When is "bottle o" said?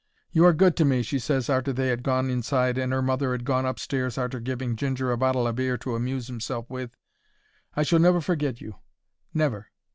5.15-5.51